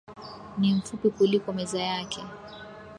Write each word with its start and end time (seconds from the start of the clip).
Ni 0.57 0.73
mfupi 0.73 1.09
kuliko 1.09 1.53
meza 1.53 1.81
yake. 1.83 2.21